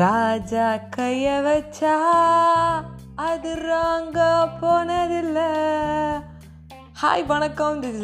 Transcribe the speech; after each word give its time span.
ராஜா 0.00 0.66
கைய 0.94 1.26
வச்சா 1.44 1.94
அது 3.26 3.52
ராங்க 3.68 4.18
போனதில்லை. 4.60 5.50
ஹாய் 7.00 7.22
வணக்கம். 7.30 7.80
திஸ் 7.82 7.96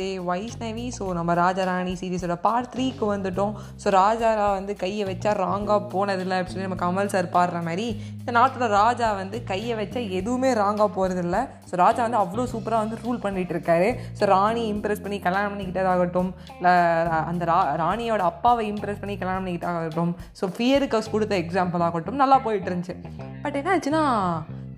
இஸ் 0.00 0.26
வைஷ்ணவி 0.26 0.84
ஸோ 0.96 1.04
நம்ம 1.18 1.30
ராஜாராணி 1.40 1.92
சீரீஸோட 2.00 2.34
பார்ட் 2.44 2.68
த்ரீக்கு 2.74 3.06
வந்துட்டோம். 3.12 3.54
ஸோ 3.82 3.86
ராஜா 3.96 4.28
வந்து 4.58 4.72
கையை 4.82 5.04
வச்சா 5.08 5.30
ராங்காக 5.40 5.78
போனதில்லை 5.94 6.36
அப்படின்னு 6.38 6.54
சொல்லி 6.54 6.66
நம்ம 6.68 6.78
கமல் 6.82 7.10
சார் 7.14 7.28
பாடுற 7.36 7.60
மாதிரி 7.68 7.86
இந்த 8.20 8.32
நாட்டோட 8.36 8.66
ராஜா 8.74 9.08
வந்து 9.20 9.38
கையை 9.50 9.74
வச்சா 9.80 10.00
எதுவுமே 10.18 10.50
ராங்காக 10.60 10.88
போகிறதில்ல 10.98 11.38
ஸோ 11.70 11.80
ராஜா 11.82 12.00
வந்து 12.06 12.20
அவ்வளோ 12.22 12.44
சூப்பராக 12.52 12.84
வந்து 12.84 12.98
ரூல் 13.04 13.18
பண்ணிகிட்டு 13.24 13.56
இருக்காரு. 13.56 13.88
ஸோ 14.20 14.28
ராணி 14.34 14.62
இம்ப்ரெஸ் 14.74 15.02
பண்ணி 15.06 15.18
கல்யாணம் 15.26 15.52
பண்ணிக்கிட்டதாகட்டும் 15.54 16.30
இல்லை 16.58 16.74
அந்த 17.30 17.48
ரா 17.52 17.58
ராணியோட 17.82 18.24
அப்பாவை 18.32 18.66
இம்ப்ரெஸ் 18.74 19.02
பண்ணி 19.02 19.16
கல்யாணம் 19.22 19.42
பண்ணிக்கிட்டாகட்டும் 19.44 20.12
ஸோ 20.42 20.50
ஃபியருக்கு 20.58 21.02
கொடுத்த 21.16 21.36
எக்ஸாம்பிள் 21.44 21.84
ஆகட்டும் 21.88 22.22
நல்லா 22.22 22.38
போயிட்டு 22.46 22.70
இருந்துச்சு. 22.72 22.96
பட் 23.46 23.58
என்ன 23.62 23.74
ஆச்சுன்னா 23.76 24.04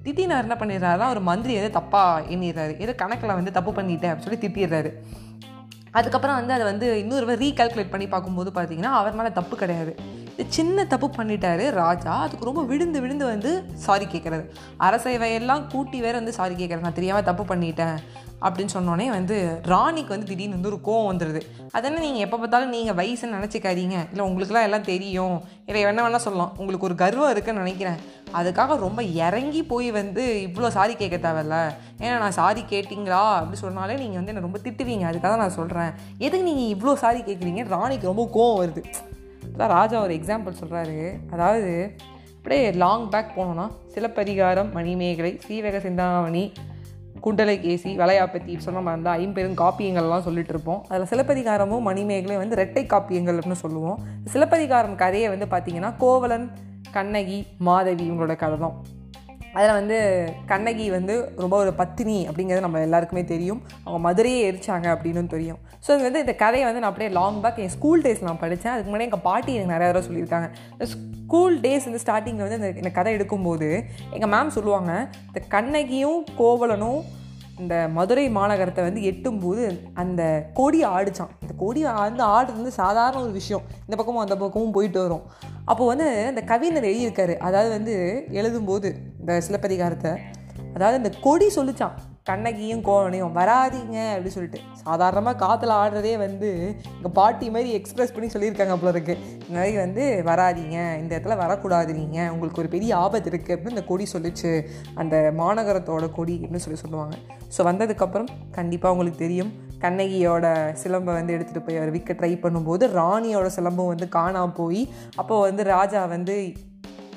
திட்டினார் 0.05 0.47
என்ன 0.47 0.57
பண்ணிடுறாருனா 0.61 1.09
ஒரு 1.15 1.21
மந்திரி 1.21 1.55
எதோ 1.61 1.71
தப்பாக 1.79 2.27
எண்ணிடுறாரு. 2.35 2.75
ஏதோ 2.85 2.93
கணக்கில் 2.95 3.39
வந்து 3.39 3.53
தப்பு 3.53 3.73
பண்ணிட்டேன் 3.73 4.13
அப்படின்னு 4.13 4.29
சொல்லி 4.29 4.43
திட்டிடுறாரு. 4.45 4.93
அதுக்கப்புறம் 5.91 6.37
வந்து 6.37 6.53
அதை 6.53 6.65
வந்து 6.65 6.87
இன்னொரு 7.01 7.37
ரீகால்குலேட் 7.45 7.95
பண்ணி 7.95 8.07
பார்க்கும்போது 8.15 8.51
பார்த்தீங்கன்னா 8.55 8.93
அவர் 9.01 9.19
மேலே 9.21 9.33
தப்பு 9.33 9.57
கிடையாது. 9.57 9.93
சின்ன 10.57 10.85
தப்பு 10.93 11.09
பண்ணிட்டாரு 11.17 11.65
ராஜா. 11.81 12.13
அதுக்கு 12.25 12.49
ரொம்ப 12.49 12.63
விழுந்து 12.71 12.99
விழுந்து 13.05 13.25
வந்து 13.33 13.51
சாரி 13.87 14.07
கேட்குறாரு 14.15 14.45
அரசைவையெல்லாம் 14.87 15.67
கூட்டி 15.75 16.01
வேற 16.07 16.15
வந்து 16.21 16.39
சாரி 16.39 16.55
கேட்குறது 16.61 16.87
நான் 16.87 16.99
தெரியாமல் 16.99 17.29
தப்பு 17.29 17.45
பண்ணிட்டேன் 17.51 17.99
அப்படின்னு 18.47 18.73
சொன்னோடனே 18.75 19.07
வந்து 19.17 19.37
ராணிக்கு 19.73 20.15
வந்து 20.15 20.29
திடீர்னு 20.31 20.57
வந்து 20.57 20.71
ஒரு 20.71 20.79
கோவம் 20.89 21.09
வந்துடுது 21.11 21.41
அதனால் 21.77 22.05
நீங்கள் 22.05 22.25
எப்போ 22.27 22.37
பார்த்தாலும் 22.43 22.75
நீங்கள் 22.77 22.97
வயசுன்னு 23.01 23.37
நினச்சிக்காதீங்க. 23.39 23.97
இல்லை 24.13 24.25
உங்களுக்குலாம் 24.29 24.67
எல்லாம் 24.69 24.87
தெரியும். 24.91 25.37
இல்லை 25.67 25.81
என்ன 25.91 26.05
வேணால் 26.05 26.25
சொல்லலாம். 26.27 26.53
உங்களுக்கு 26.61 26.89
ஒரு 26.91 26.97
கர்வம் 27.03 27.33
இருக்குன்னு 27.35 27.65
நினைக்கிறேன். 27.65 27.99
அதுக்காக 28.39 28.77
ரொம்ப 28.87 29.03
இறங்கி 29.27 29.63
போய் 29.73 29.91
வந்து 29.91 30.25
இவ்வளோ 30.47 30.71
சாரி 30.79 30.95
கேட்க 31.03 31.19
தேவையில்ல. 31.29 31.59
ஏன்னா 32.05 32.17
நான் 32.25 32.39
சாரி 32.41 32.65
கேட்டிங்களா 32.73 33.23
அப்படி 33.41 33.61
சொன்னாலே 33.67 34.01
நீங்கள் 34.05 34.21
வந்து 34.21 34.35
என்னை 34.35 34.47
ரொம்ப 34.49 34.61
திட்டுவீங்க. 34.69 35.07
அதுக்காக 35.13 35.37
நான் 35.45 35.59
சொல்கிறேன் 35.61 35.93
எதுக்கு 36.27 36.49
நீங்கள் 36.51 36.73
இவ்வளோ 36.75 36.95
சாரி 37.05 37.23
கேட்குறீங்க 37.31 37.65
ராணிக்கு 37.77 38.13
ரொம்ப 38.13 38.27
கோவம் 38.39 38.61
வருது. 38.63 38.85
அதான் 39.59 39.73
ராஜா 39.79 40.01
ஒரு 40.01 40.13
எக்ஸாம்பிள் 40.15 40.59
சொல்கிறாரு 40.59 40.99
அதாவது 41.31 41.71
அப்படியே 42.37 42.73
லாங் 42.83 43.07
பேக் 43.09 43.33
போனோன்னா 43.37 43.65
சிலப்பதிகாரம் 43.95 44.69
மணிமேகலை 44.73 45.41
சீவக 45.47 45.79
சிந்தாமணி 45.81 46.53
குண்டலகேசி 47.25 47.91
வளையாப்பத்தி 48.01 48.53
சொன்ன 48.59 48.81
மாதிரி 48.81 48.93
இருந்தால் 48.93 49.19
ஐம்பெரும் 49.23 49.57
காப்பியங்கள்லாம் 49.61 50.25
சொல்லிட்டு 50.27 50.53
இருப்போம். 50.55 50.85
அதில் 50.89 51.09
சிலப்பதிகாரமும் 51.13 51.87
மணிமேகலையும் 51.89 52.43
வந்து 52.43 52.61
ரெட்டை 52.61 52.85
காப்பியங்கள் 52.93 53.39
அப்படின்னு 53.39 53.63
சொல்லுவோம். 53.65 53.99
சிலப்பதிகாரம் 54.25 54.95
கதையை 54.95 55.29
வந்து 55.29 55.49
பார்த்திங்கன்னா 55.55 55.91
கோவலன் 55.99 56.47
கண்ணகி 56.91 57.47
மாதவி 57.59 58.11
இவங்களோட 58.11 58.37
கதை 58.37 58.59
தான். 58.59 58.77
அதில் 59.57 59.77
வந்து 59.79 59.99
கண்ணகி 60.53 60.87
வந்து 60.97 61.15
ரொம்ப 61.43 61.55
ஒரு 61.65 61.73
பத்தினி 61.81 62.17
அப்படிங்கிறது 62.29 62.67
நம்ம 62.67 62.81
எல்லாருக்குமே 62.87 63.25
தெரியும். 63.33 63.61
அவங்க 63.85 64.01
மதுரையே 64.09 64.41
எரிச்சாங்க 64.51 64.87
அப்படின்னு 64.95 65.35
தெரியும். 65.35 65.61
ஸோ 65.85 65.91
இது 65.97 66.07
வந்து 66.09 66.25
இந்த 66.25 66.35
கதையை 66.45 66.65
வந்து 66.69 66.83
நான் 66.83 66.91
அப்படியே 66.93 67.11
லாங் 67.19 67.41
பேக் 67.45 67.61
என் 67.65 67.75
ஸ்கூல் 67.77 68.05
டேஸ் 68.07 68.25
நான் 68.29 68.43
படித்தேன் 68.45 68.73
அதுக்கு 68.75 68.91
முன்னாடி 68.91 69.09
எங்கள் 69.09 69.27
பாட்டி 69.29 69.53
எனக்கு 69.59 69.75
நிறையா 69.75 69.91
தடவை 69.91 70.07
சொல்லியிருக்காங்க. 70.09 70.49
இந்த 70.75 70.89
ஸ்கூல் 70.95 71.57
டேஸ் 71.67 71.87
வந்து 71.89 72.03
ஸ்டார்டிங்கில் 72.05 72.47
வந்து 72.47 72.61
இந்த 72.61 72.73
இந்த 72.83 72.93
கதை 72.99 73.13
எடுக்கும்போது 73.19 73.69
எங்கள் 74.17 74.33
மேம் 74.35 74.57
சொல்லுவாங்க 74.59 74.93
இந்த 75.31 75.43
கண்ணகியும் 75.55 76.21
கோவலனும் 76.41 77.01
இந்த 77.63 77.77
மதுரை 77.95 78.25
மாநகரத்தை 78.37 78.83
வந்து 78.87 79.01
எட்டும்போது 79.11 79.63
அந்த 80.03 80.23
கொடி 80.59 80.81
ஆடிச்சான். 80.95 81.33
இந்த 81.45 81.55
கொடி 81.63 81.81
வந்து 81.85 82.25
ஆடுறது 82.35 82.61
வந்து 82.61 82.75
சாதாரண 82.83 83.21
ஒரு 83.23 83.33
விஷயம். 83.41 83.65
இந்த 83.87 83.95
பக்கமும் 83.97 84.25
அந்த 84.25 84.37
பக்கமும் 84.43 84.75
போயிட்டு 84.77 85.01
வரும். 85.05 85.25
அப்போது 85.71 85.89
வந்து 85.93 86.07
அந்த 86.33 86.43
கவிஞர் 86.51 86.89
எழுதியிருக்காரு. 86.91 87.35
அதாவது 87.47 87.71
வந்து 87.77 87.95
எழுதும்போது 88.41 88.91
இந்த 89.29 89.41
சிலப்பதிகாரத்தை 89.47 90.11
அதாவது 90.75 90.97
இந்த 91.01 91.11
கொடி 91.25 91.47
சொல்லிச்சான் 91.57 91.97
கண்ணகியும் 92.29 92.83
கோவனையும் 92.87 93.35
வராதிங்க 93.39 93.99
அப்படின்னு 94.13 94.37
சொல்லிட்டு. 94.37 94.61
சாதாரணமாக 94.85 95.39
காற்றுல 95.43 95.77
ஆடுறதே 95.83 96.13
வந்து 96.23 96.49
எங்கள் 96.97 97.15
பாட்டி 97.19 97.47
மாதிரி 97.55 97.71
எக்ஸ்ப்ரெஸ் 97.79 98.13
பண்ணி 98.15 98.29
சொல்லியிருக்காங்க 98.35 98.75
போல 98.81 98.93
இருக்கு. 98.95 99.15
இந்த 99.47 99.57
மாதிரி 99.59 99.77
வந்து 99.85 100.05
வராதிங்க 100.31 100.77
இந்த 101.03 101.11
இடத்துல 101.15 101.37
வரக்கூடாது 101.43 101.93
நீங்கள் 102.01 102.31
உங்களுக்கு 102.35 102.63
ஒரு 102.63 102.71
பெரிய 102.75 102.91
ஆபத்து 103.05 103.31
இருக்குது 103.33 103.55
அப்படின்னு 103.57 103.77
இந்த 103.77 103.87
கொடி 103.93 104.07
சொல்லிச்சு. 104.15 104.53
அந்த 105.03 105.17
மாநகரத்தோட 105.41 106.09
கொடி 106.19 106.37
அப்படின்னு 106.43 106.67
சொல்லி 106.67 106.83
சொல்லுவாங்க. 106.85 107.17
ஸோ 107.57 107.67
வந்ததுக்கப்புறம் 107.71 108.31
கண்டிப்பாக 108.59 108.95
உங்களுக்கு 108.97 109.25
தெரியும். 109.27 109.53
கண்ணகியோட 109.85 110.47
சிலம்பை 110.85 111.13
வந்து 111.19 111.35
எடுத்துகிட்டு 111.35 111.67
போய் 111.67 111.81
அவர் 111.81 111.95
விற்க 111.97 112.13
ட்ரை 112.21 112.33
பண்ணும்போது 112.45 112.85
ராணியோட 113.01 113.49
சிலம்பம் 113.59 113.93
வந்து 113.93 114.09
காணாமல் 114.17 114.57
போய் 114.61 114.83
அப்போது 115.21 115.45
வந்து 115.49 115.65
ராஜா 115.75 116.01
வந்து 116.17 116.37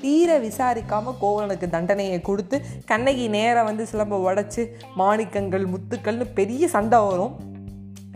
தீர 0.03 0.39
விசாரிக்காமல் 0.47 1.17
கோவலனுக்கு 1.23 1.67
தண்டனையை 1.75 2.19
கொடுத்து 2.29 2.57
கண்ணகி 2.91 3.25
நேராக 3.37 3.65
வந்து 3.69 3.83
சிலம்பை 3.91 4.19
உடச்சி 4.27 4.63
மாணிக்கங்கள் 5.01 5.65
முத்துக்கள்னு 5.73 6.27
பெரிய 6.39 6.67
சண்டை 6.75 6.99
வரும். 7.07 7.33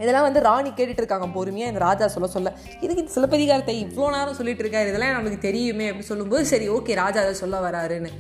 இதெல்லாம் 0.04 0.26
வந்து 0.28 0.42
ராணி 0.48 0.70
கேட்டுட்டு 0.78 1.02
இருக்காங்க 1.02 1.28
பொறுமையாக 1.36 1.72
இந்த 1.72 1.82
ராஜா 1.88 2.06
சொல்ல 2.16 2.28
சொல்ல. 2.34 2.50
இதுக்கு 2.84 3.04
இந்த 3.04 3.14
சிலப்பதிகாரத்தை 3.18 3.76
இவ்வளோ 3.84 4.08
நேரம் 4.16 4.38
சொல்லிட்டு 4.40 4.64
இருக்காரு 4.64 4.90
இதெல்லாம் 4.92 5.18
நமக்கு 5.18 5.40
தெரியுமே 5.46 5.86
அப்படின்னு 5.90 6.12
சொல்லும்போது 6.14 6.46
சரி 6.52 6.66
ஓகே 6.78 6.98
ராஜா 7.04 7.22
அதை 7.26 7.36
சொல்ல 7.44 7.60
வராருன்னு. 7.68 8.12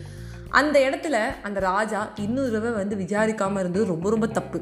அந்த 0.59 0.75
இடத்துல 0.87 1.17
அந்த 1.47 1.59
ராஜா 1.71 2.01
இன்னொரு 2.25 2.51
தடவை 2.53 2.73
வந்து 2.81 2.95
விசாரிக்காமல் 3.03 3.61
இருந்தது 3.63 3.91
ரொம்ப 3.93 4.09
ரொம்ப 4.15 4.27
தப்பு. 4.37 4.59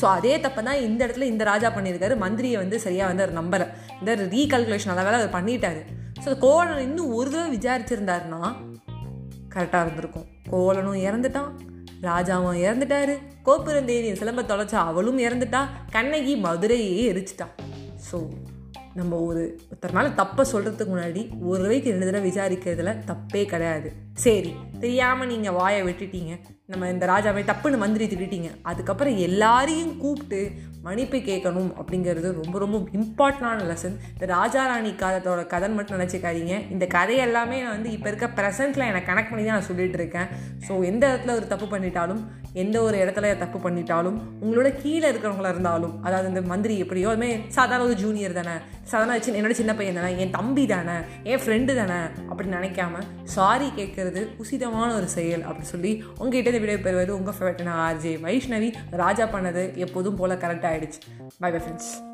ஸோ 0.00 0.04
அதே 0.16 0.34
தப்பை 0.44 0.62
தான் 0.66 0.82
இந்த 0.88 1.00
இடத்துல 1.06 1.28
இந்த 1.32 1.44
ராஜா 1.52 1.68
பண்ணியிருக்காரு. 1.76 2.16
மந்திரியை 2.24 2.58
வந்து 2.62 2.76
சரியாக 2.86 3.10
வந்து 3.12 3.24
அவர் 3.24 3.38
நம்பலை. 3.40 3.66
இந்த 4.00 4.14
ரீகல்குலேஷன் 4.34 4.94
அதை 4.94 5.04
வேலை 5.08 5.18
அவர் 5.20 5.34
பண்ணிட்டாரு. 5.38 5.80
ஸோ 6.24 6.38
கோவலன் 6.38 6.86
இன்னும் 6.88 7.12
ஒரு 7.14 7.30
தடவை 7.30 7.50
விசாரிச்சிருந்தாருன்னா 7.56 8.40
கரெக்டாக 9.54 9.84
இருந்திருக்கும். 9.84 10.26
கோவலனும் 10.50 10.98
இறந்துட்டான். 11.06 11.50
ராஜாவும் 12.02 12.58
இறந்துட்டாரு. 12.66 13.14
கோபுரந்தேவி 13.44 14.10
சிலம்ப 14.20 14.42
தொலைச்சா 14.50 14.78
அவளும் 14.90 15.18
இறந்துட்டா. 15.18 15.60
கண்ணகி 15.90 16.34
மதுரையே 16.44 17.02
எரிச்சிட்டான். 17.12 17.54
ஸோ 18.10 18.18
நம்ம 18.94 19.16
ஒரு 19.28 19.42
ஒருத்தர் 19.70 19.96
மேலே 19.96 20.08
தப்பை 20.20 20.44
சொல்கிறதுக்கு 20.52 20.92
முன்னாடி 20.92 21.22
ஒரு 21.50 21.60
வரைக்கும் 21.62 21.92
ரெண்டு 21.92 22.08
தடவை 22.08 22.28
விசாரிக்கிறதுல 22.30 22.92
தப்பே 23.10 23.42
கிடையாது. 23.44 23.92
சரி 24.24 24.52
தெரியாமல் 24.80 25.30
நீங்கள் 25.32 25.52
வாயை 25.52 25.82
வெட்டிட்டீங்க. 25.82 26.34
நம்ம 26.70 26.88
இந்த 26.94 27.04
ராஜாவை 27.10 27.42
தப்புன்னு 27.46 27.78
மந்திரி 27.82 28.04
திட்டிட்டீங்க 28.10 28.48
அதுக்கப்புறம் 28.70 29.16
எல்லாரையும் 29.28 29.94
கூப்பிட்டு 30.02 30.40
மன்னிப்பு 30.84 31.18
கேட்கணும் 31.28 31.70
அப்படிங்கிறது 31.80 32.28
ரொம்ப 32.38 32.58
ரொம்ப 32.58 32.76
இம்பார்ட்டண்டான 32.98 33.64
லெசன் 33.70 33.96
இந்த 34.12 34.26
ராஜா 34.34 34.62
ராணி 34.66 34.90
கதத்தோட 35.02 35.40
கதை 35.46 35.68
மட்டும் 35.76 35.96
நினச்சிக்காதீங்க. 35.96 36.54
இந்த 36.74 36.84
கதை 36.94 37.16
எல்லாமே 37.26 37.56
நான் 37.62 37.76
வந்து 37.76 37.90
இப்போ 37.96 38.08
இருக்க 38.10 38.26
ப்ரெசென்ட்டில் 38.38 38.88
எனக்கு 38.90 39.08
கனெக்ட் 39.10 39.32
பண்ணி 39.32 39.44
தான் 39.44 39.58
நான் 39.58 39.68
சொல்லிகிட்டு 39.70 39.98
இருக்கேன். 40.00 40.28
ஸோ 40.66 40.72
எந்த 40.90 41.02
இடத்துல 41.10 41.34
ஒரு 41.40 41.46
தப்பு 41.52 41.66
பண்ணிட்டாலும் 41.74 42.22
எந்த 42.62 42.76
ஒரு 42.82 42.96
இடத்துல 43.02 43.26
தப்பு 43.42 43.58
பண்ணிட்டாலும் 43.66 44.16
உங்களோட 44.44 44.68
கீழே 44.82 45.06
இருக்கிறவங்களா 45.10 45.52
இருந்தாலும் 45.54 45.94
அதாவது 46.06 46.30
இந்த 46.32 46.42
மந்திரி 46.52 46.76
எப்படியோ 46.84 47.10
அதுமாதிரி 47.12 47.36
சாதாரண 47.56 47.86
ஒரு 47.90 47.98
ஜூனியர் 48.04 48.38
தானே. 48.40 48.54
சாதாரண 48.92 49.18
சின்ன 49.24 49.38
என்னோட 49.40 49.56
சின்ன 49.58 49.72
பையன் 49.78 50.00
தானே 50.00 50.10
என் 50.22 50.34
தம்பி 50.38 50.64
தானே 50.72 50.96
என் 51.30 51.42
ஃப்ரெண்டு 51.42 51.72
தானே 51.80 51.98
அப்படின்னு 52.28 52.56
நினைக்காம 52.60 53.02
சாரி 53.36 53.68
கேட்கறது 53.76 54.22
உசிதமான 54.44 54.88
ஒரு 55.00 55.08
செயல் 55.18 55.44
அப்படின்னு 55.46 55.72
சொல்லி 55.74 55.92
உங்ககிட்ட 56.20 56.58
இந்த 56.60 56.90
வீடியோ 56.90 57.16
உங்கள் 57.16 57.34
ஃபேவரட்டான 57.38 57.74
ஆர்ஜே. 57.86 58.14
வைஷ்ணவி 58.20 58.72
ராஜா 58.90 59.24
பண்ணது 59.24 59.76
எப்போதும் 59.76 60.16
போல் 60.16 60.30
கரெக்டாக 60.30 60.72
ஆகிடுச்சு 60.72 61.00
பை 61.38 61.50
பை 61.50 61.60
ஃப்ரெண்ட்ஸ் 61.60 62.09